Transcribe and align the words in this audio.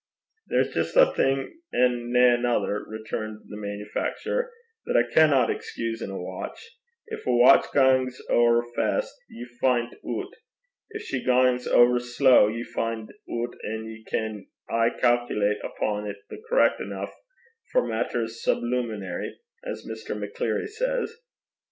'There's 0.47 0.73
just 0.73 0.97
ae 0.97 1.13
thing, 1.15 1.61
an' 1.71 2.11
nae 2.11 2.33
anither,' 2.33 2.83
returned 2.87 3.37
the 3.49 3.55
manufacturer, 3.55 4.49
'that 4.87 4.97
I 4.97 5.13
cannot 5.13 5.51
excuse 5.51 6.01
in 6.01 6.09
a 6.09 6.19
watch. 6.19 6.59
Gin 7.11 7.19
a 7.27 7.31
watch 7.35 7.67
gangs 7.71 8.17
ower 8.27 8.63
fest, 8.75 9.13
ye 9.29 9.45
fin' 9.61 9.91
't 9.91 9.97
oot. 10.03 10.33
Gin 10.95 11.01
she 11.01 11.23
gangs 11.23 11.67
ower 11.67 11.99
slow, 11.99 12.47
ye 12.47 12.63
fin' 12.63 13.09
't 13.09 13.13
oot, 13.31 13.53
an' 13.63 13.85
ye 13.85 14.03
can 14.09 14.47
aye 14.71 14.89
calculate 14.99 15.59
upo' 15.63 16.03
't 16.11 16.17
correck 16.49 16.79
eneuch 16.79 17.11
for 17.71 17.83
maitters 17.83 18.43
sublunairy, 18.43 19.33
as 19.67 19.85
Mr. 19.87 20.19
Maccleary 20.19 20.65
says. 20.65 21.15